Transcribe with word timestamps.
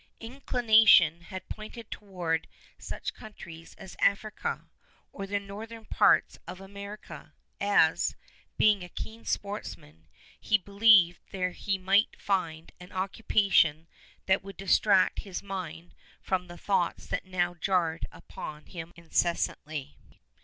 Inclination 0.19 1.21
had 1.25 1.47
pointed 1.47 1.91
toward 1.91 2.47
such 2.79 3.13
countries 3.13 3.75
as 3.77 3.95
Africa, 3.99 4.67
or 5.11 5.27
the 5.27 5.39
northern 5.39 5.85
parts 5.85 6.39
of 6.47 6.59
America, 6.59 7.35
as, 7.59 8.15
being 8.57 8.83
a 8.83 8.89
keen 8.89 9.25
sportsman, 9.25 10.07
he 10.39 10.57
believed 10.57 11.19
there 11.29 11.51
he 11.51 11.77
might 11.77 12.19
find 12.19 12.71
an 12.79 12.91
occupation 12.91 13.87
that 14.25 14.41
would 14.43 14.57
distract 14.57 15.19
his 15.19 15.43
mind 15.43 15.93
from 16.19 16.47
the 16.47 16.57
thoughts 16.57 17.05
that 17.05 17.25
now 17.27 17.53
jarred 17.53 18.07
upon 18.11 18.65
him 18.65 18.93
incessantly. 18.95 19.99